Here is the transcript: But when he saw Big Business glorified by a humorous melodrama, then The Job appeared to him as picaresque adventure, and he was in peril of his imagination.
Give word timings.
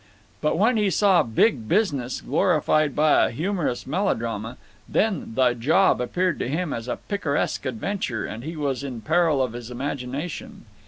But 0.41 0.57
when 0.57 0.77
he 0.77 0.89
saw 0.89 1.21
Big 1.21 1.67
Business 1.67 2.21
glorified 2.21 2.95
by 2.95 3.23
a 3.23 3.29
humorous 3.29 3.85
melodrama, 3.85 4.57
then 4.89 5.33
The 5.35 5.53
Job 5.53 6.01
appeared 6.01 6.39
to 6.39 6.47
him 6.49 6.73
as 6.73 6.89
picaresque 7.07 7.67
adventure, 7.67 8.25
and 8.25 8.43
he 8.43 8.55
was 8.55 8.83
in 8.83 9.01
peril 9.01 9.43
of 9.43 9.53
his 9.53 9.69
imagination. 9.69 10.65